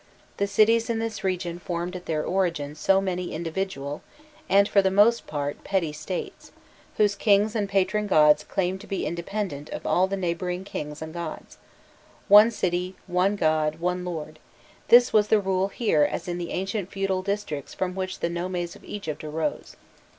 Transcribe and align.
The 0.37 0.47
cities 0.47 0.89
in 0.89 0.97
this 0.97 1.23
region 1.23 1.59
formed 1.59 1.95
at 1.95 2.07
their 2.07 2.25
origin 2.25 2.73
so 2.73 2.99
many 3.01 3.31
individual 3.35 4.01
and, 4.49 4.67
for 4.67 4.81
the 4.81 4.89
most 4.89 5.27
part, 5.27 5.63
petty 5.63 5.93
states, 5.93 6.51
whose 6.97 7.13
kings 7.13 7.55
and 7.55 7.69
patron 7.69 8.07
gods 8.07 8.43
claimed 8.43 8.81
to 8.81 8.87
be 8.87 9.05
independent 9.05 9.69
of 9.69 9.85
all 9.85 10.07
the 10.07 10.17
neighbouring 10.17 10.63
kings 10.63 11.03
and 11.03 11.13
gods: 11.13 11.59
one 12.27 12.49
city, 12.49 12.95
one 13.05 13.35
god, 13.35 13.75
one 13.79 14.03
lord 14.03 14.39
this 14.87 15.13
was 15.13 15.27
the 15.27 15.39
rule 15.39 15.67
here 15.67 16.01
as 16.01 16.27
in 16.27 16.39
the 16.39 16.49
ancient 16.49 16.89
feudal 16.91 17.21
districts 17.21 17.75
from 17.75 17.93
which 17.93 18.21
the 18.21 18.27
nomes 18.27 18.75
of 18.75 18.83
Egypt 18.83 19.23
arose. 19.23 19.75